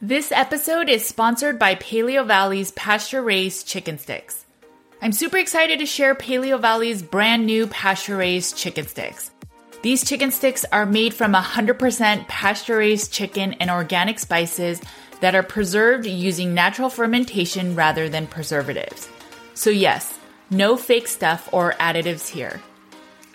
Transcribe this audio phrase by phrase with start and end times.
[0.00, 4.46] This episode is sponsored by Paleovalley's pasture raised chicken sticks.
[5.02, 9.32] I'm super excited to share Paleovalley's brand new pasture raised chicken sticks.
[9.82, 14.80] These chicken sticks are made from 100% pasture raised chicken and organic spices
[15.20, 19.08] that are preserved using natural fermentation rather than preservatives.
[19.54, 20.16] So, yes,
[20.48, 22.62] no fake stuff or additives here.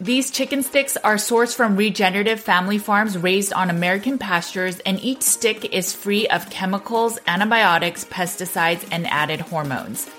[0.01, 5.21] These chicken sticks are sourced from regenerative family farms raised on American pastures, and each
[5.21, 10.09] stick is free of chemicals, antibiotics, pesticides, and added hormones.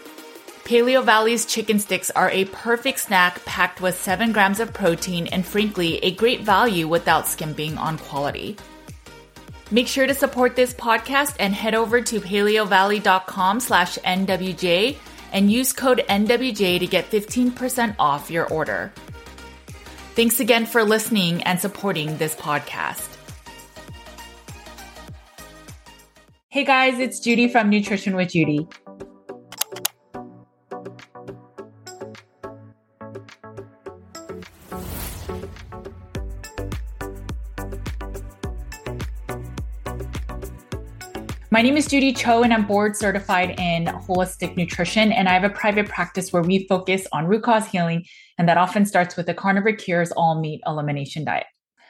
[0.65, 5.99] Paleovalley's chicken sticks are a perfect snack packed with 7 grams of protein and frankly,
[5.99, 8.57] a great value without skimping on quality.
[9.71, 14.97] Make sure to support this podcast and head over to paleovalley.com slash NWJ
[15.33, 18.93] and use code NWJ to get 15% off your order.
[20.15, 23.09] Thanks again for listening and supporting this podcast.
[26.51, 28.69] Hey guys, it's Judy from Nutrition with Judy.
[41.51, 45.11] My name is Judy Cho, and I'm board certified in holistic nutrition.
[45.11, 48.05] And I have a private practice where we focus on root cause healing,
[48.39, 51.47] and that often starts with the carnivore cures all meat elimination diet.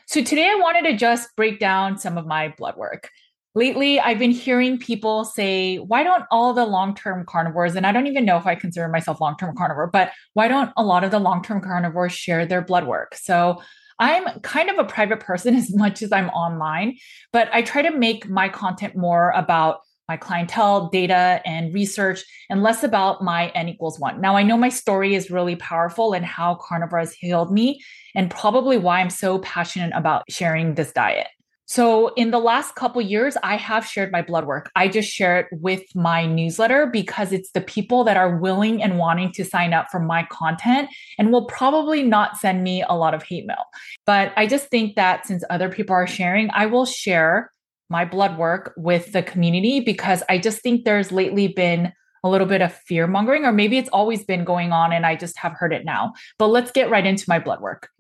[0.07, 3.11] So today I wanted to just break down some of my blood work.
[3.57, 7.93] Lately, I've been hearing people say, why don't all the long term carnivores, and I
[7.93, 11.05] don't even know if I consider myself long term carnivore, but why don't a lot
[11.05, 13.15] of the long term carnivores share their blood work?
[13.15, 13.63] So
[13.99, 16.97] I'm kind of a private person as much as I'm online,
[17.33, 22.63] but I try to make my content more about my clientele, data, and research, and
[22.63, 24.21] less about my N equals one.
[24.21, 27.81] Now, I know my story is really powerful and how carnivore has healed me,
[28.15, 31.29] and probably why I'm so passionate about sharing this diet.
[31.67, 34.71] So in the last couple years, I have shared my blood work.
[34.77, 38.99] I just share it with my newsletter because it's the people that are willing and
[38.99, 43.15] wanting to sign up for my content and will probably not send me a lot
[43.15, 43.65] of hate mail.
[44.05, 47.51] But I just think that since other people are sharing, I will share
[47.95, 51.93] my blood work with the community because I just think there's lately been
[52.25, 55.15] a little bit of fear mongering, or maybe it's always been going on and I
[55.15, 56.13] just have heard it now.
[56.37, 57.91] But let's get right into my blood work.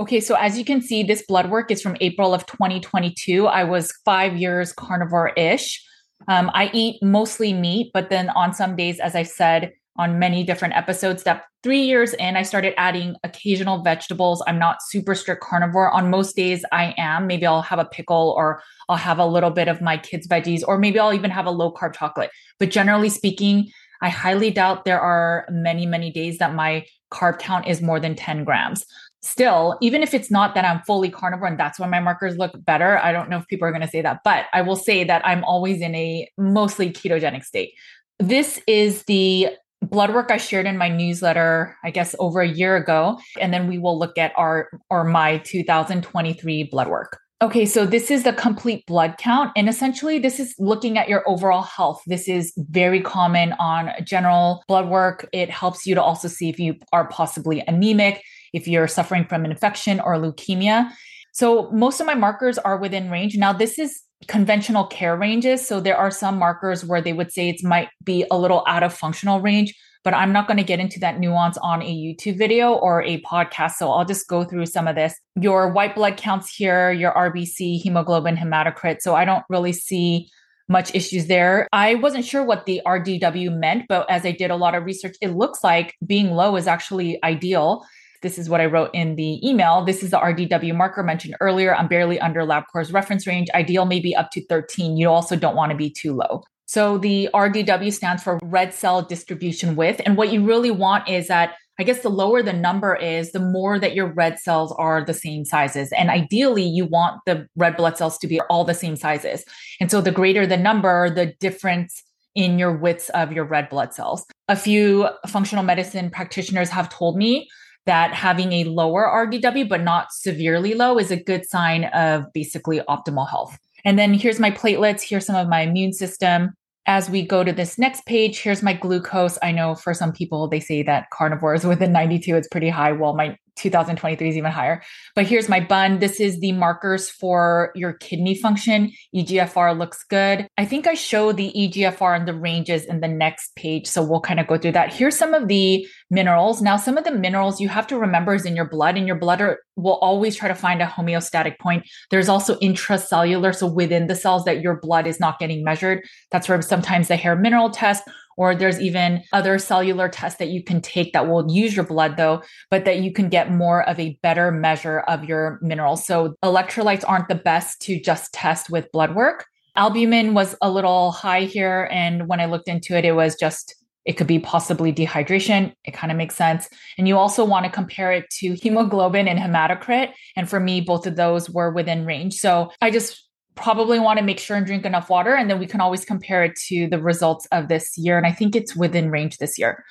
[0.00, 3.46] Okay, so as you can see, this blood work is from April of 2022.
[3.46, 5.80] I was five years carnivore ish.
[6.26, 10.44] Um, I eat mostly meat, but then on some days, as I said on many
[10.44, 14.42] different episodes, that three years in, I started adding occasional vegetables.
[14.46, 15.90] I'm not super strict carnivore.
[15.90, 17.26] On most days, I am.
[17.26, 20.62] Maybe I'll have a pickle or I'll have a little bit of my kids' veggies,
[20.66, 22.30] or maybe I'll even have a low carb chocolate.
[22.58, 23.70] But generally speaking,
[24.02, 28.14] I highly doubt there are many, many days that my carb count is more than
[28.14, 28.84] 10 grams
[29.24, 32.52] still, even if it's not that I'm fully carnivore and that's why my markers look
[32.64, 35.02] better, I don't know if people are going to say that, but I will say
[35.04, 37.72] that I'm always in a mostly ketogenic state.
[38.18, 39.48] This is the
[39.90, 43.68] blood work I shared in my newsletter, I guess over a year ago, and then
[43.68, 47.20] we will look at our or my 2023 blood work.
[47.42, 49.50] Okay, so this is the complete blood count.
[49.56, 52.00] And essentially, this is looking at your overall health.
[52.06, 55.28] This is very common on general blood work.
[55.32, 58.22] It helps you to also see if you are possibly anemic
[58.54, 60.90] if you're suffering from an infection or leukemia.
[61.34, 63.36] So most of my markers are within range.
[63.36, 65.66] Now, this is conventional care ranges.
[65.66, 68.84] So there are some markers where they would say it might be a little out
[68.84, 69.74] of functional range,
[70.04, 73.20] but I'm not going to get into that nuance on a YouTube video or a
[73.22, 73.72] podcast.
[73.72, 75.12] So I'll just go through some of this.
[75.34, 79.00] Your white blood counts here, your RBC, hemoglobin, hematocrit.
[79.00, 80.30] So I don't really see
[80.68, 81.68] much issues there.
[81.72, 85.16] I wasn't sure what the RDW meant, but as I did a lot of research,
[85.20, 87.84] it looks like being low is actually ideal.
[88.24, 89.84] This is what I wrote in the email.
[89.84, 91.74] This is the RDW marker mentioned earlier.
[91.74, 93.50] I'm barely under LabCorp's reference range.
[93.54, 94.96] Ideal maybe up to 13.
[94.96, 96.42] You also don't want to be too low.
[96.64, 100.00] So the RDW stands for red cell distribution width.
[100.06, 103.40] And what you really want is that I guess the lower the number is, the
[103.40, 105.92] more that your red cells are the same sizes.
[105.92, 109.44] And ideally, you want the red blood cells to be all the same sizes.
[109.80, 112.02] And so the greater the number, the difference
[112.34, 114.24] in your widths of your red blood cells.
[114.48, 117.48] A few functional medicine practitioners have told me
[117.86, 122.80] that having a lower RDW, but not severely low, is a good sign of basically
[122.88, 123.58] optimal health.
[123.84, 125.02] And then here's my platelets.
[125.02, 126.54] Here's some of my immune system.
[126.86, 129.38] As we go to this next page, here's my glucose.
[129.42, 132.92] I know for some people, they say that carnivores within 92 is pretty high.
[132.92, 134.82] Well, my 2023 is even higher.
[135.14, 135.98] But here's my BUN.
[135.98, 138.92] This is the markers for your kidney function.
[139.14, 140.46] EGFR looks good.
[140.58, 143.86] I think I show the EGFR and the ranges in the next page.
[143.86, 144.92] So we'll kind of go through that.
[144.92, 146.62] Here's some of the minerals.
[146.62, 149.16] Now, some of the minerals you have to remember is in your blood, and your
[149.16, 151.84] blood are, will always try to find a homeostatic point.
[152.10, 156.04] There's also intracellular, so within the cells that your blood is not getting measured.
[156.30, 158.04] That's where sometimes the hair mineral test
[158.36, 162.16] or there's even other cellular tests that you can take that will use your blood
[162.16, 166.06] though, but that you can get more of a better measure of your minerals.
[166.06, 169.46] So electrolytes aren't the best to just test with blood work.
[169.76, 171.88] Albumin was a little high here.
[171.90, 175.72] And when I looked into it, it was just it could be possibly dehydration.
[175.84, 176.68] It kind of makes sense.
[176.98, 180.12] And you also want to compare it to hemoglobin and hematocrit.
[180.36, 182.34] And for me, both of those were within range.
[182.34, 183.23] So I just
[183.54, 185.34] probably want to make sure and drink enough water.
[185.34, 188.16] And then we can always compare it to the results of this year.
[188.16, 189.84] And I think it's within range this year.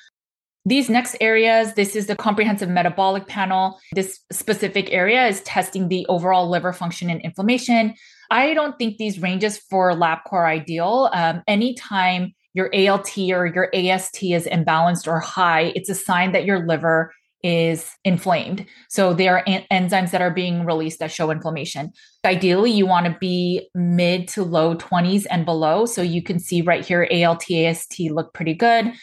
[0.65, 3.79] These next areas, this is the comprehensive metabolic panel.
[3.93, 7.95] This specific area is testing the overall liver function and inflammation.
[8.31, 11.09] I don't think these ranges for LabCorp ideal.
[11.13, 16.45] Um, anytime your ALT or your AST is imbalanced or high, it's a sign that
[16.45, 17.11] your liver
[17.43, 18.65] is inflamed.
[18.89, 21.91] So there are en- enzymes that are being released that show inflammation.
[22.25, 25.85] Ideally, you want to be mid to low 20s and below.
[25.85, 28.93] So you can see right here, ALT, AST look pretty good.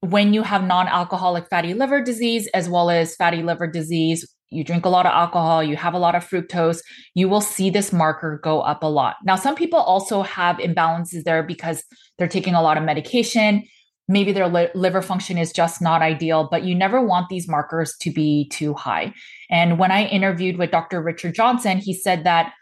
[0.00, 4.64] When you have non alcoholic fatty liver disease, as well as fatty liver disease, you
[4.64, 6.80] drink a lot of alcohol, you have a lot of fructose,
[7.14, 9.16] you will see this marker go up a lot.
[9.24, 11.84] Now, some people also have imbalances there because
[12.16, 13.64] they're taking a lot of medication
[14.08, 17.94] maybe their li- liver function is just not ideal, but you never want these markers
[18.00, 19.12] to be too high.
[19.50, 21.00] And when I interviewed with Dr.
[21.02, 22.52] Richard Johnson, he said that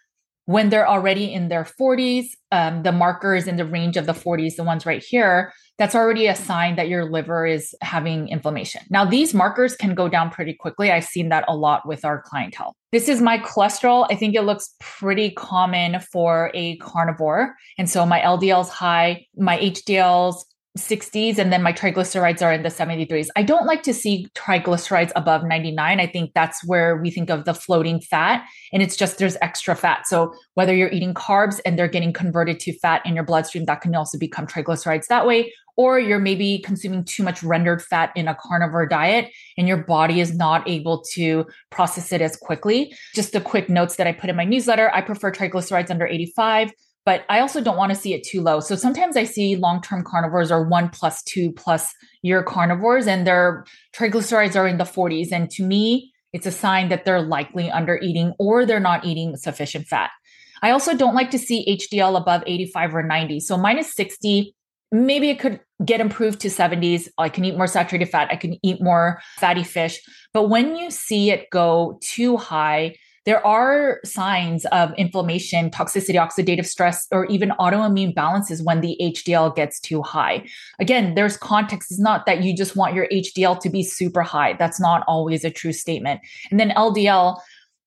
[0.46, 4.54] when they're already in their 40s, um, the markers in the range of the 40s,
[4.54, 8.82] the ones right here, that's already a sign that your liver is having inflammation.
[8.88, 10.90] Now, these markers can go down pretty quickly.
[10.90, 12.74] I've seen that a lot with our clientele.
[12.92, 14.06] This is my cholesterol.
[14.08, 17.54] I think it looks pretty common for a carnivore.
[17.76, 20.46] And so my LDL is high, my HDL's
[20.76, 23.28] 60s and then my triglycerides are in the 73s.
[23.36, 26.00] I don't like to see triglycerides above 99.
[26.00, 29.74] I think that's where we think of the floating fat and it's just there's extra
[29.74, 30.06] fat.
[30.06, 33.80] So whether you're eating carbs and they're getting converted to fat in your bloodstream that
[33.80, 38.28] can also become triglycerides that way or you're maybe consuming too much rendered fat in
[38.28, 42.94] a carnivore diet and your body is not able to process it as quickly.
[43.14, 46.72] Just the quick notes that I put in my newsletter, I prefer triglycerides under 85
[47.06, 48.58] but I also don't want to see it too low.
[48.58, 53.26] So sometimes I see long term carnivores or one plus two plus year carnivores, and
[53.26, 53.64] their
[53.94, 55.30] triglycerides are in the 40s.
[55.30, 59.36] And to me, it's a sign that they're likely under eating or they're not eating
[59.36, 60.10] sufficient fat.
[60.62, 63.40] I also don't like to see HDL above 85 or 90.
[63.40, 64.52] So minus 60,
[64.90, 67.08] maybe it could get improved to 70s.
[67.18, 68.28] I can eat more saturated fat.
[68.32, 70.00] I can eat more fatty fish.
[70.32, 76.64] But when you see it go too high, there are signs of inflammation, toxicity, oxidative
[76.64, 80.46] stress, or even autoimmune balances when the HDL gets too high.
[80.78, 81.90] Again, there's context.
[81.90, 84.54] It's not that you just want your HDL to be super high.
[84.54, 86.20] That's not always a true statement.
[86.50, 87.40] And then LDL,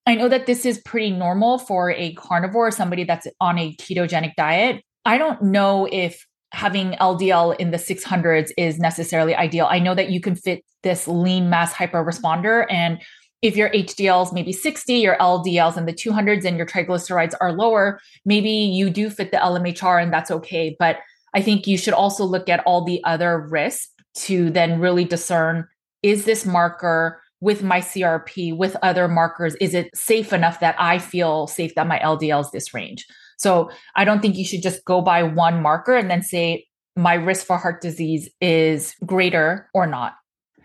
[0.06, 4.36] I know that this is pretty normal for a carnivore, somebody that's on a ketogenic
[4.36, 4.84] diet.
[5.06, 9.68] I don't know if having LDL in the 600s is necessarily ideal.
[9.70, 13.00] I know that you can fit this lean mass hyperresponder and
[13.42, 18.00] if your HDLs maybe 60, your LDLs in the 200s, and your triglycerides are lower,
[18.26, 20.76] maybe you do fit the LMHR and that's okay.
[20.78, 20.98] But
[21.34, 25.68] I think you should also look at all the other risks to then really discern
[26.02, 31.00] is this marker with my CRP, with other markers, is it safe enough that I
[31.00, 33.06] feel safe that my LDL is this range?
[33.38, 36.66] So I don't think you should just go by one marker and then say,
[36.98, 40.16] my risk for heart disease is greater or not.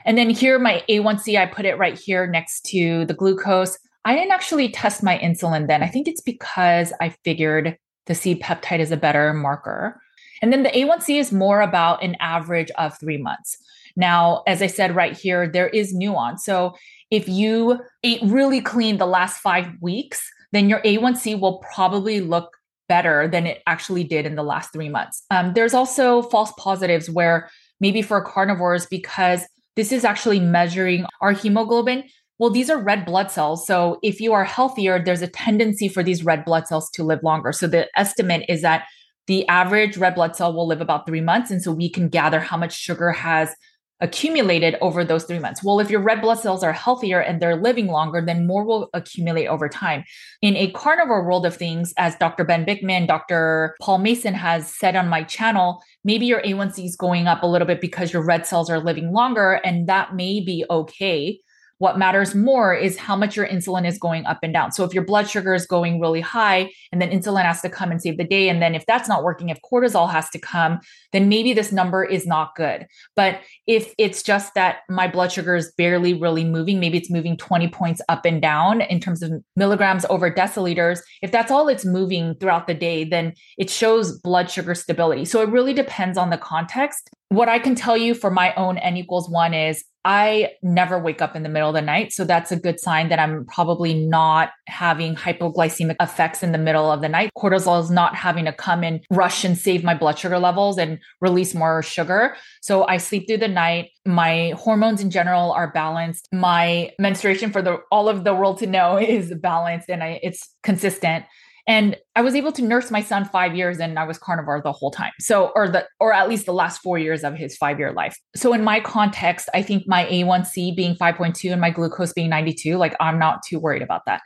[0.05, 3.79] And then here, my A1C, I put it right here next to the glucose.
[4.05, 5.83] I didn't actually test my insulin then.
[5.83, 10.01] I think it's because I figured the C peptide is a better marker.
[10.43, 13.57] And then the A1C is more about an average of three months.
[13.97, 16.45] Now, as I said right here, there is nuance.
[16.45, 16.75] So
[17.11, 22.57] if you ate really clean the last five weeks, then your A1C will probably look
[22.89, 25.23] better than it actually did in the last three months.
[25.31, 27.49] Um, there's also false positives where
[27.81, 29.43] maybe for carnivores, because
[29.77, 32.05] this is actually measuring our hemoglobin.
[32.39, 33.67] Well, these are red blood cells.
[33.67, 37.23] So if you are healthier, there's a tendency for these red blood cells to live
[37.23, 37.53] longer.
[37.53, 38.87] So the estimate is that
[39.27, 41.51] the average red blood cell will live about three months.
[41.51, 43.55] And so we can gather how much sugar has
[44.01, 45.63] accumulated over those three months.
[45.63, 48.91] Well, if your red blood cells are healthier and they're living longer, then more will
[48.93, 50.05] accumulate over time.
[50.43, 52.45] In a carnivore world of things, as Dr.
[52.45, 53.77] Ben Bikman, Dr.
[53.81, 57.67] Paul Mason has said on my channel, maybe your A1C is going up a little
[57.67, 61.41] bit because your red cells are living longer, and that may be okay.
[61.79, 64.73] What matters more is how much your insulin is going up and down.
[64.73, 67.91] So if your blood sugar is going really high and then insulin has to come
[67.91, 70.81] and save the day, and then if that's not working, if cortisol has to come,
[71.13, 72.87] then maybe this number is not good.
[73.17, 77.37] But if it's just that my blood sugar is barely really moving, maybe it's moving
[77.37, 81.01] 20 points up and down in terms of milligrams over deciliters.
[81.23, 85.25] If that's all it's moving throughout the day, then it shows blood sugar stability.
[85.25, 87.11] So it really depends on the context.
[87.29, 91.23] What I can tell you for my own N equals one is I never wake
[91.23, 92.13] up in the middle of the night.
[92.13, 96.93] So that's a good sign that I'm probably not having hypoglycemic effects in the middle
[96.93, 97.31] of the night.
[97.37, 100.99] Cortisol is not having to come and rush and save my blood sugar levels and
[101.23, 102.37] release more sugar.
[102.61, 103.91] So I sleep through the night.
[104.05, 106.29] My hormones in general are balanced.
[106.33, 110.55] My menstruation for the all of the world to know is balanced and I, it's
[110.63, 111.25] consistent.
[111.67, 114.73] And I was able to nurse my son five years and I was carnivore the
[114.73, 115.13] whole time.
[115.19, 118.17] So, or the, or at least the last four years of his five year life.
[118.37, 122.77] So, in my context, I think my A1C being 5.2 and my glucose being 92,
[122.77, 124.21] like I'm not too worried about that.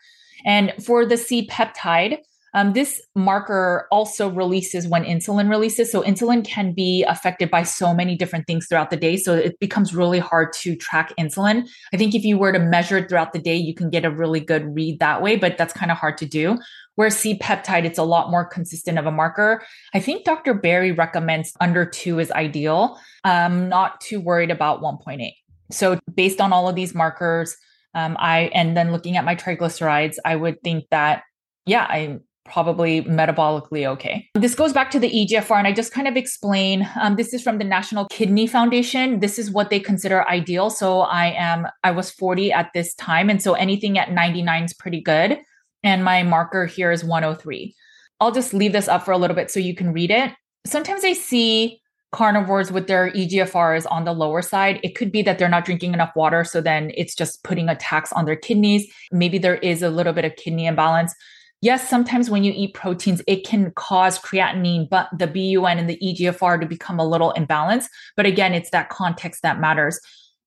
[0.44, 2.18] And for the C peptide,
[2.54, 5.92] um, this marker also releases when insulin releases.
[5.92, 9.16] So, insulin can be affected by so many different things throughout the day.
[9.16, 11.68] So, it becomes really hard to track insulin.
[11.92, 14.10] I think if you were to measure it throughout the day, you can get a
[14.10, 16.58] really good read that way, but that's kind of hard to do.
[16.94, 19.62] Where C peptide, it's a lot more consistent of a marker.
[19.94, 20.54] I think Dr.
[20.54, 22.98] Berry recommends under two is ideal.
[23.24, 25.32] I'm not too worried about 1.8.
[25.70, 27.56] So, based on all of these markers,
[27.94, 31.22] um, I and then looking at my triglycerides, I would think that
[31.66, 34.28] yeah, I'm probably metabolically okay.
[34.34, 36.88] This goes back to the EGFR, and I just kind of explain.
[37.00, 39.20] Um, this is from the National Kidney Foundation.
[39.20, 40.70] This is what they consider ideal.
[40.70, 44.74] So I am I was 40 at this time, and so anything at 99 is
[44.74, 45.38] pretty good
[45.82, 47.74] and my marker here is 103.
[48.20, 50.32] I'll just leave this up for a little bit so you can read it.
[50.66, 54.80] Sometimes I see carnivores with their EGFRs on the lower side.
[54.82, 56.42] It could be that they're not drinking enough water.
[56.42, 58.90] So then it's just putting a tax on their kidneys.
[59.12, 61.14] Maybe there is a little bit of kidney imbalance.
[61.60, 65.98] Yes, sometimes when you eat proteins, it can cause creatinine, but the BUN and the
[66.00, 67.88] EGFR to become a little imbalanced.
[68.16, 69.98] But again, it's that context that matters.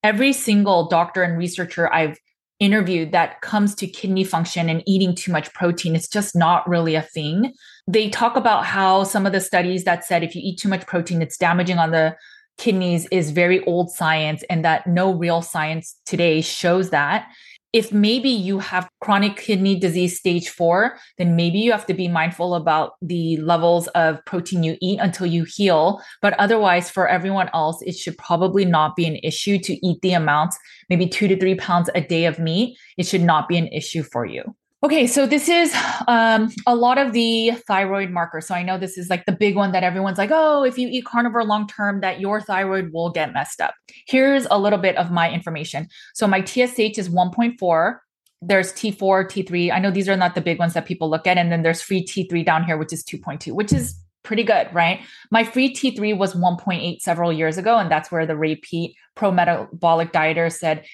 [0.04, 2.18] Every single doctor and researcher I've
[2.60, 5.96] interviewed that comes to kidney function and eating too much protein.
[5.96, 7.54] It's just not really a thing.
[7.88, 10.86] They talk about how some of the studies that said if you eat too much
[10.86, 12.16] protein, it's damaging on the
[12.58, 17.28] kidneys is very old science and that no real science today shows that
[17.74, 22.08] if maybe you have chronic kidney disease stage four, then maybe you have to be
[22.08, 26.02] mindful about the levels of protein you eat until you heal.
[26.22, 30.14] But otherwise, for everyone else, it should probably not be an issue to eat the
[30.14, 30.58] amounts,
[30.90, 32.78] maybe two to three pounds a day of meat.
[32.98, 34.44] It should not be an issue for you.
[34.84, 35.76] Okay, so this is
[36.08, 38.48] um, a lot of the thyroid markers.
[38.48, 40.88] So I know this is like the big one that everyone's like, oh, if you
[40.88, 43.76] eat carnivore long term, that your thyroid will get messed up.
[44.08, 45.88] Here's a little bit of my information.
[46.16, 47.98] So my TSH is 1.4.
[48.42, 49.72] There's T4, T3.
[49.72, 51.38] I know these are not the big ones that people look at.
[51.38, 55.02] And then there's free T3 down here, which is 2.2, which is pretty good, right?
[55.30, 57.78] My free T3 was 1.8 several years ago.
[57.78, 60.86] And that's where the Ray Peat pro metabolic dieter said,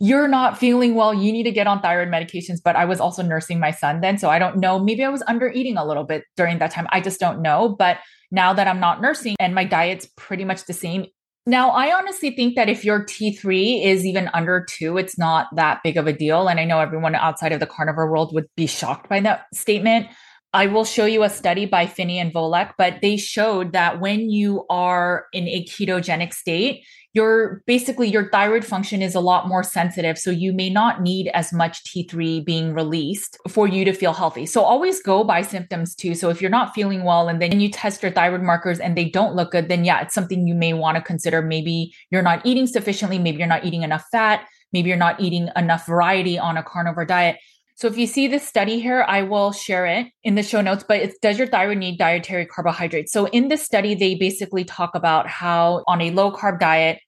[0.00, 2.58] you're not feeling well, you need to get on thyroid medications.
[2.62, 4.18] But I was also nursing my son then.
[4.18, 4.78] So I don't know.
[4.78, 6.86] Maybe I was under eating a little bit during that time.
[6.90, 7.74] I just don't know.
[7.78, 7.98] But
[8.30, 11.06] now that I'm not nursing and my diet's pretty much the same.
[11.46, 15.82] Now, I honestly think that if your T3 is even under two, it's not that
[15.82, 16.46] big of a deal.
[16.46, 20.08] And I know everyone outside of the carnivore world would be shocked by that statement.
[20.54, 24.30] I will show you a study by Phinney and Volek, but they showed that when
[24.30, 29.62] you are in a ketogenic state, your basically your thyroid function is a lot more
[29.62, 34.12] sensitive so you may not need as much T3 being released for you to feel
[34.12, 34.46] healthy.
[34.46, 36.14] So always go by symptoms too.
[36.14, 39.06] So if you're not feeling well and then you test your thyroid markers and they
[39.06, 41.42] don't look good, then yeah, it's something you may want to consider.
[41.42, 45.48] Maybe you're not eating sufficiently, maybe you're not eating enough fat, maybe you're not eating
[45.56, 47.38] enough variety on a carnivore diet.
[47.78, 50.84] So if you see this study here, I will share it in the show notes,
[50.86, 53.12] but it's does your thyroid need dietary carbohydrates?
[53.12, 56.98] So in this study, they basically talk about how on a low carb diet,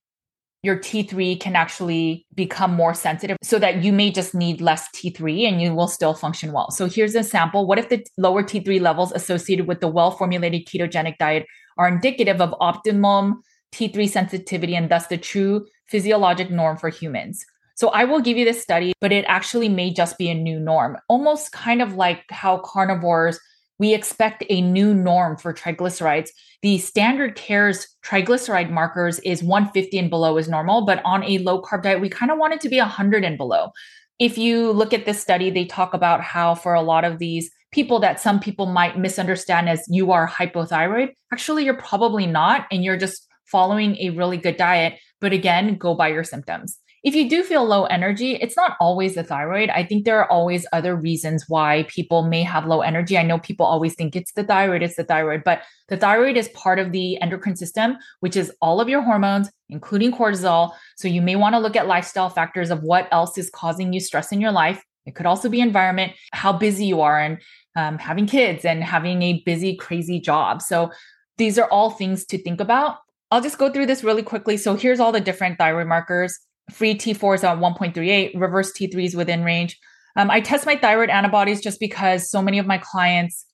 [0.63, 5.45] your T3 can actually become more sensitive so that you may just need less T3
[5.45, 6.71] and you will still function well.
[6.71, 7.67] So here's a sample.
[7.67, 11.47] What if the lower T3 levels associated with the well formulated ketogenic diet
[11.77, 13.41] are indicative of optimum
[13.73, 17.45] T3 sensitivity and thus the true physiologic norm for humans?
[17.81, 20.59] So I will give you this study, but it actually may just be a new
[20.59, 23.39] norm, almost kind of like how carnivores
[23.79, 26.29] we expect a new norm for triglycerides.
[26.61, 31.59] The standard care's triglyceride markers is 150 and below is normal, but on a low
[31.59, 33.71] carb diet, we kind of want it to be 100 and below.
[34.19, 37.49] If you look at this study, they talk about how for a lot of these
[37.71, 42.83] people that some people might misunderstand as you are hypothyroid, actually, you're probably not, and
[42.83, 44.99] you're just following a really good diet.
[45.19, 49.15] But again, go by your symptoms if you do feel low energy, it's not always
[49.15, 49.69] the thyroid.
[49.69, 53.17] I think there are always other reasons why people may have low energy.
[53.17, 56.49] I know people always think it's the thyroid, it's the thyroid, but the thyroid is
[56.49, 60.73] part of the endocrine system, which is all of your hormones, including cortisol.
[60.95, 63.99] So you may want to look at lifestyle factors of what else is causing you
[63.99, 64.83] stress in your life.
[65.07, 67.39] It could also be environment, how busy you are, and
[67.75, 70.61] um, having kids and having a busy, crazy job.
[70.61, 70.91] So
[71.39, 72.97] these are all things to think about.
[73.31, 74.57] I'll just go through this really quickly.
[74.57, 76.37] So here's all the different thyroid markers
[76.71, 79.77] free T4 is at 1.38, reverse T3 is within range.
[80.15, 83.45] Um, I test my thyroid antibodies just because so many of my clients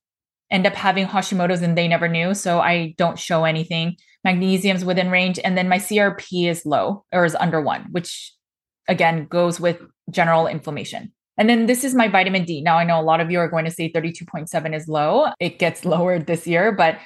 [0.49, 2.33] end up having Hashimoto's and they never knew.
[2.33, 3.97] So I don't show anything.
[4.23, 5.39] Magnesium's within range.
[5.43, 8.33] And then my CRP is low or is under one, which
[8.87, 11.11] again goes with general inflammation.
[11.37, 12.61] And then this is my vitamin D.
[12.61, 15.27] Now I know a lot of you are going to say 32.7 is low.
[15.39, 16.97] It gets lowered this year, but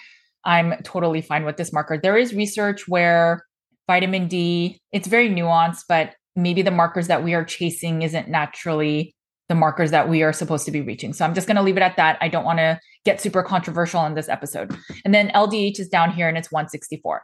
[0.45, 1.99] I'm totally fine with this marker.
[2.01, 3.45] There is research where
[3.91, 9.13] vitamin D, it's very nuanced, but maybe the markers that we are chasing isn't naturally
[9.49, 11.11] the markers that we are supposed to be reaching.
[11.11, 12.17] So I'm just going to leave it at that.
[12.21, 14.73] I don't want to get super controversial in this episode.
[15.03, 17.21] And then LDH is down here and it's 164.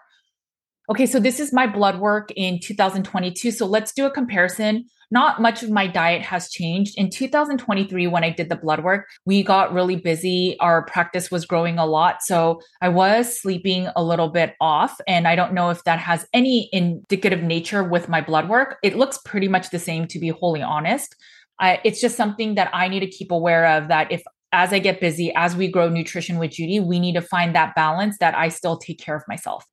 [0.90, 3.52] Okay, so this is my blood work in 2022.
[3.52, 6.98] So let's do a comparison not much of my diet has changed.
[6.98, 10.58] In 2023, when I did the blood work, we got really busy.
[10.60, 12.22] Our practice was growing a lot.
[12.24, 15.00] So I was sleeping a little bit off.
[15.08, 18.78] And I don't know if that has any indicative nature with my blood work.
[18.84, 21.16] It looks pretty much the same, to be wholly honest.
[21.60, 24.80] I, it's just something that I need to keep aware of that if as I
[24.80, 28.36] get busy, as we grow nutrition with Judy, we need to find that balance that
[28.36, 29.66] I still take care of myself.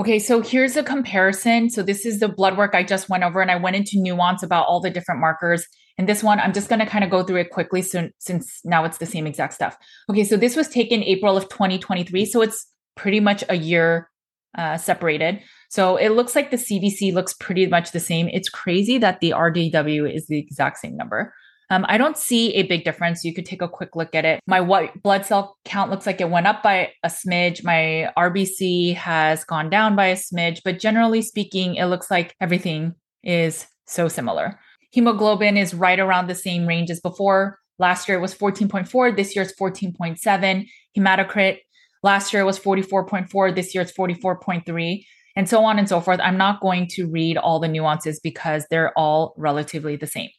[0.00, 1.70] Okay, so here's a comparison.
[1.70, 4.42] So this is the blood work I just went over, and I went into nuance
[4.42, 5.66] about all the different markers.
[5.96, 8.60] And this one, I'm just going to kind of go through it quickly so, since
[8.64, 9.76] now it's the same exact stuff.
[10.10, 12.26] Okay, so this was taken April of 2023.
[12.26, 14.10] So it's pretty much a year
[14.58, 15.40] uh, separated.
[15.68, 18.28] So it looks like the CBC looks pretty much the same.
[18.32, 21.32] It's crazy that the RDW is the exact same number.
[21.70, 23.24] Um, I don't see a big difference.
[23.24, 24.40] You could take a quick look at it.
[24.46, 27.64] My white blood cell count looks like it went up by a smidge.
[27.64, 32.94] My RBC has gone down by a smidge, but generally speaking, it looks like everything
[33.22, 34.58] is so similar.
[34.92, 37.58] Hemoglobin is right around the same range as before.
[37.78, 39.16] Last year it was 14.4.
[39.16, 40.66] This year it's 14.7.
[40.96, 41.58] Hematocrit
[42.02, 43.54] last year it was 44.4.
[43.54, 45.04] This year it's 44.3
[45.36, 46.20] and so on and so forth.
[46.22, 50.30] I'm not going to read all the nuances because they're all relatively the same.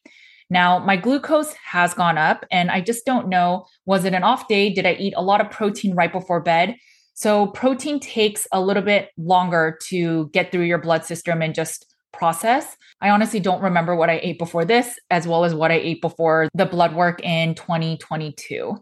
[0.49, 4.47] Now, my glucose has gone up, and I just don't know was it an off
[4.47, 4.71] day?
[4.71, 6.75] Did I eat a lot of protein right before bed?
[7.13, 11.85] So, protein takes a little bit longer to get through your blood system and just
[12.11, 12.77] process.
[13.01, 16.01] I honestly don't remember what I ate before this, as well as what I ate
[16.01, 18.77] before the blood work in 2022.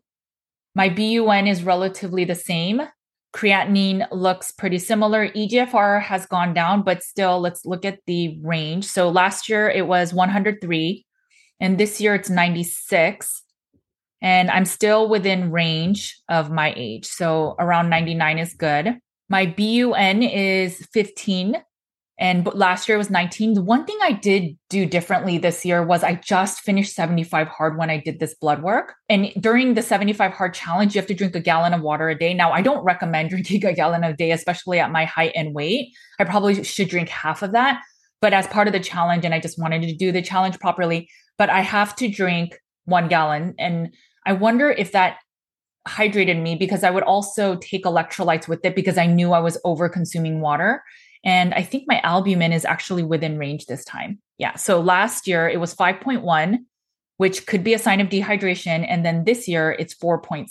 [0.76, 2.82] My BUN is relatively the same.
[3.36, 5.30] Creatinine looks pretty similar.
[5.30, 8.86] EGFR has gone down, but still, let's look at the range.
[8.86, 11.06] So last year it was 103.
[11.60, 13.42] And this year it's 96.
[14.22, 17.06] And I'm still within range of my age.
[17.06, 18.98] So around 99 is good.
[19.30, 21.58] My BUN is 15
[22.20, 23.56] and last year it was 19.
[23.56, 27.78] The one thing I did do differently this year was I just finished 75 hard
[27.78, 28.94] when I did this blood work.
[29.10, 32.18] And during the 75 hard challenge, you have to drink a gallon of water a
[32.18, 32.34] day.
[32.34, 35.94] Now, I don't recommend drinking a gallon a day, especially at my height and weight.
[36.20, 37.82] I probably should drink half of that.
[38.22, 41.10] But as part of the challenge, and I just wanted to do the challenge properly,
[41.38, 43.56] but I have to drink one gallon.
[43.58, 43.94] And
[44.26, 45.18] I wonder if that
[45.88, 49.58] hydrated me because I would also take electrolytes with it because I knew I was
[49.66, 50.84] over consuming water.
[51.26, 54.20] And I think my albumin is actually within range this time.
[54.38, 54.56] Yeah.
[54.56, 56.58] So last year it was 5.1,
[57.18, 58.86] which could be a sign of dehydration.
[58.88, 60.50] And then this year it's 4.6.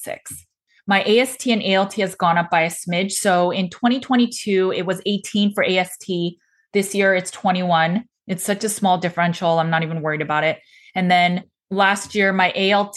[0.87, 3.13] My AST and ALT has gone up by a smidge.
[3.13, 6.11] So in 2022, it was 18 for AST.
[6.73, 8.05] This year it's 21.
[8.27, 9.59] It's such a small differential.
[9.59, 10.61] I'm not even worried about it.
[10.95, 12.97] And then last year, my ALT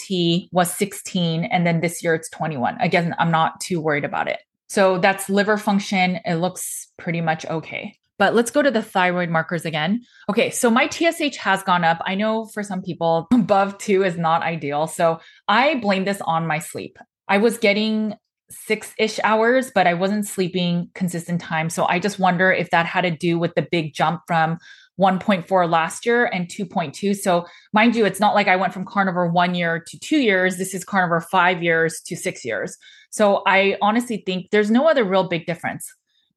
[0.52, 1.44] was 16.
[1.44, 2.78] And then this year, it's 21.
[2.80, 4.40] Again, I'm not too worried about it.
[4.68, 6.20] So that's liver function.
[6.24, 7.96] It looks pretty much okay.
[8.18, 10.02] But let's go to the thyroid markers again.
[10.28, 12.00] Okay, so my TSH has gone up.
[12.06, 14.86] I know for some people, above two is not ideal.
[14.86, 16.98] So I blame this on my sleep.
[17.28, 18.14] I was getting
[18.48, 21.68] six ish hours, but I wasn't sleeping consistent time.
[21.68, 24.58] So I just wonder if that had to do with the big jump from
[25.00, 27.16] 1.4 last year and 2.2.
[27.16, 30.56] So, mind you, it's not like I went from carnivore one year to two years.
[30.56, 32.76] This is carnivore five years to six years.
[33.10, 35.86] So, I honestly think there's no other real big difference.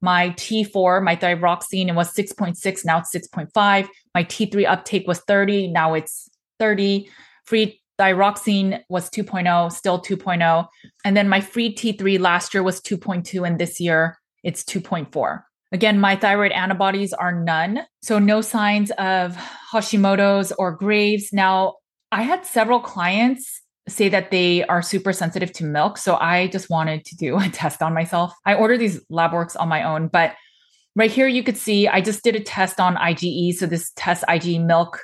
[0.02, 3.88] My T4, my thyroxine, it was 6.6, now it's 6.5.
[4.14, 7.08] My T3 uptake was 30, now it's 30.
[7.44, 10.66] Free thyroxine was 2.0, still 2.0.
[11.04, 15.42] And then my free T3 last year was 2.2, and this year it's 2.4.
[15.72, 17.80] Again, my thyroid antibodies are none.
[18.02, 19.36] So no signs of
[19.72, 21.32] Hashimoto's or Graves.
[21.32, 21.76] Now,
[22.10, 25.98] I had several clients say that they are super sensitive to milk.
[25.98, 28.32] So I just wanted to do a test on myself.
[28.46, 30.34] I ordered these lab works on my own, but
[30.96, 33.54] right here you could see I just did a test on IgE.
[33.54, 35.00] So this test IgE milk,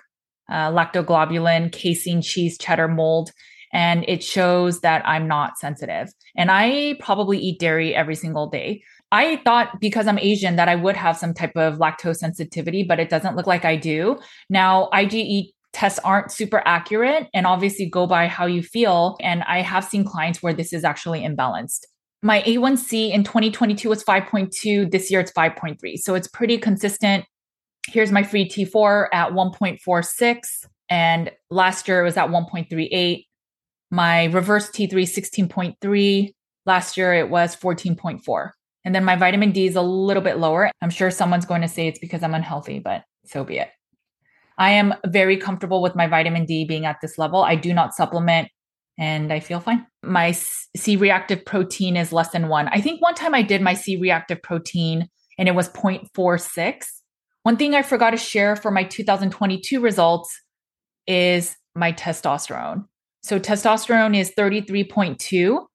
[0.51, 3.31] uh, lactoglobulin, casein, cheese, cheddar, mold,
[3.73, 6.09] and it shows that I'm not sensitive.
[6.37, 8.83] And I probably eat dairy every single day.
[9.17, 13.01] I thought because I'm Asian that I would have some type of lactose sensitivity, but
[13.01, 14.19] it doesn't look like I do.
[14.51, 19.17] Now, IgE tests aren't super accurate and obviously go by how you feel.
[19.23, 21.87] And I have seen clients where this is actually imbalanced.
[22.23, 24.91] My A1C in 2022 was 5.2.
[24.91, 25.97] This year it's 5.3.
[25.97, 27.25] So it's pretty consistent.
[27.89, 30.41] Here's my free T4 at 1.46.
[30.91, 33.25] And last year it was at 1.38.
[33.91, 36.35] My reverse T3 16.3.
[36.67, 38.51] Last year it was 14.4.
[38.87, 40.71] And then my vitamin D is a little bit lower.
[40.81, 43.69] I'm sure someone's going to say it's because I'm unhealthy, but so be it.
[44.59, 47.43] I am very comfortable with my vitamin D being at this level.
[47.43, 48.49] I do not supplement
[48.97, 49.85] and I feel fine.
[50.05, 52.69] My C reactive protein is less than one.
[52.69, 56.87] I think one time I did my C reactive protein and it was 0.46.
[57.43, 60.41] One thing I forgot to share for my 2022 results
[61.09, 62.85] is my testosterone.
[63.25, 65.67] So testosterone is 33.2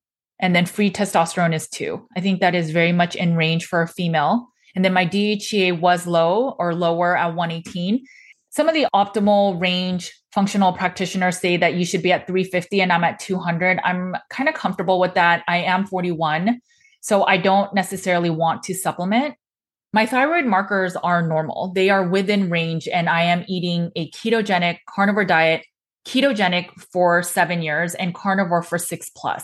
[0.41, 2.07] and then free testosterone is two.
[2.17, 4.47] I think that is very much in range for a female.
[4.75, 8.03] And then my DHEA was low or lower at 118.
[8.49, 12.91] Some of the optimal range functional practitioners say that you should be at 350 and
[12.91, 13.79] I'm at 200.
[13.83, 15.43] I'm kind of comfortable with that.
[15.47, 16.59] I am 41.
[17.01, 19.35] So I don't necessarily want to supplement.
[19.93, 21.73] My thyroid markers are normal.
[21.73, 25.65] They are within range and I am eating a ketogenic carnivore diet,
[26.05, 29.43] ketogenic for 7 years and carnivore for 6 plus.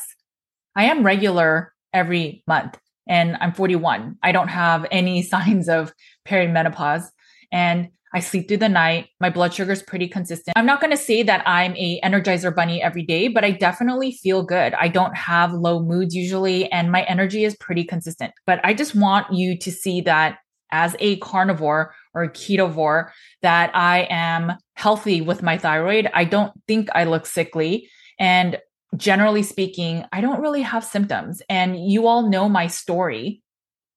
[0.77, 2.77] I am regular every month
[3.09, 4.17] and I'm 41.
[4.21, 5.91] I don't have any signs of
[6.25, 7.05] perimenopause
[7.51, 9.07] and I sleep through the night.
[9.19, 10.55] My blood sugar is pretty consistent.
[10.55, 14.11] I'm not going to say that I'm a energizer bunny every day, but I definitely
[14.13, 14.73] feel good.
[14.75, 18.33] I don't have low moods usually and my energy is pretty consistent.
[18.45, 20.37] But I just want you to see that
[20.71, 23.09] as a carnivore or a ketovore
[23.41, 26.09] that I am healthy with my thyroid.
[26.13, 28.57] I don't think I look sickly and
[28.95, 31.41] generally speaking, I don't really have symptoms.
[31.50, 33.41] And you all know my story.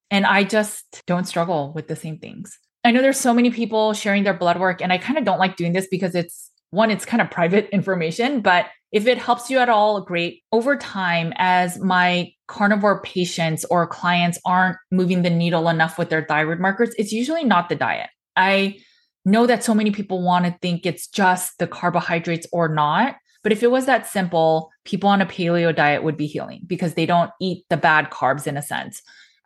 [0.09, 2.57] And I just don't struggle with the same things.
[2.83, 5.39] I know there's so many people sharing their blood work, and I kind of don't
[5.39, 9.49] like doing this because it's one, it's kind of private information, but if it helps
[9.49, 10.43] you at all, great.
[10.51, 16.25] Over time, as my carnivore patients or clients aren't moving the needle enough with their
[16.25, 18.09] thyroid markers, it's usually not the diet.
[18.35, 18.79] I
[19.23, 23.15] know that so many people want to think it's just the carbohydrates or not.
[23.43, 26.93] But if it was that simple, people on a paleo diet would be healing because
[26.93, 29.01] they don't eat the bad carbs in a sense.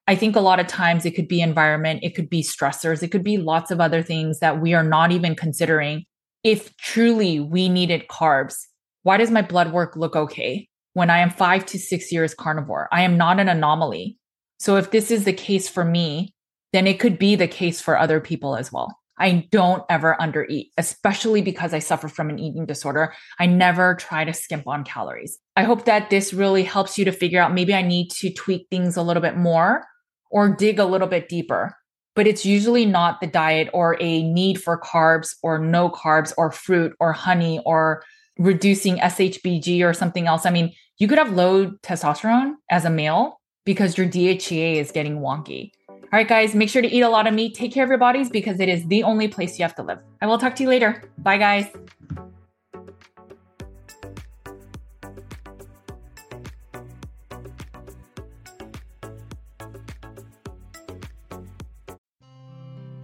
[0.08, 3.08] I think a lot of times it could be environment, it could be stressors, it
[3.08, 6.06] could be lots of other things that we are not even considering.
[6.44, 8.56] If truly we needed carbs,
[9.04, 12.88] why does my blood work look okay when I am five to six years carnivore?
[12.92, 14.18] I am not an anomaly.
[14.60, 16.34] So if this is the case for me,
[16.72, 18.96] then it could be the case for other people as well.
[19.18, 23.14] I don't ever undereat, especially because I suffer from an eating disorder.
[23.40, 25.38] I never try to skimp on calories.
[25.56, 28.68] I hope that this really helps you to figure out maybe I need to tweak
[28.70, 29.86] things a little bit more
[30.30, 31.76] or dig a little bit deeper.
[32.14, 36.52] But it's usually not the diet or a need for carbs or no carbs or
[36.52, 38.04] fruit or honey or
[38.38, 40.46] reducing SHBG or something else.
[40.46, 45.20] I mean, you could have low testosterone as a male because your DHEA is getting
[45.20, 45.72] wonky.
[46.14, 47.56] All right, guys, make sure to eat a lot of meat.
[47.56, 50.00] Take care of your bodies because it is the only place you have to live.
[50.22, 51.04] I will talk to you later.
[51.18, 51.68] Bye, guys.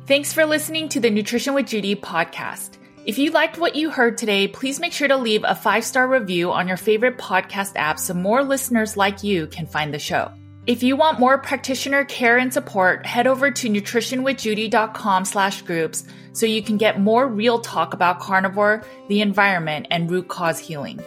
[0.08, 2.78] Thanks for listening to the Nutrition with Judy podcast.
[3.06, 6.08] If you liked what you heard today, please make sure to leave a five star
[6.08, 10.32] review on your favorite podcast app so more listeners like you can find the show.
[10.72, 16.46] If you want more practitioner care and support, head over to nutritionwithjudy.com slash groups so
[16.46, 21.02] you can get more real talk about carnivore, the environment, and root cause healing.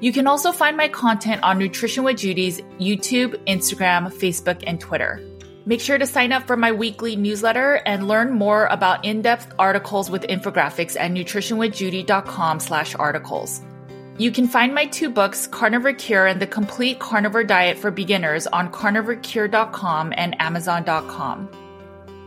[0.00, 5.20] You can also find my content on Nutrition with Judy's YouTube, Instagram, Facebook, and Twitter.
[5.66, 10.10] Make sure to sign up for my weekly newsletter and learn more about in-depth articles
[10.10, 13.60] with infographics at nutritionwithjudy.com slash articles.
[14.18, 18.48] You can find my two books, Carnivore Cure and The Complete Carnivore Diet for Beginners,
[18.48, 21.48] on carnivorecure.com and amazon.com.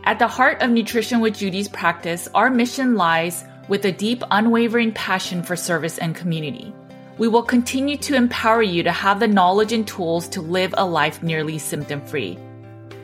[0.04, 4.92] At the heart of Nutrition with Judy's practice, our mission lies with a deep, unwavering
[4.92, 6.74] passion for service and community.
[7.18, 10.86] We will continue to empower you to have the knowledge and tools to live a
[10.86, 12.38] life nearly symptom free.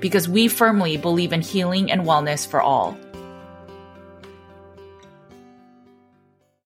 [0.00, 2.96] because we firmly believe in healing and wellness for all.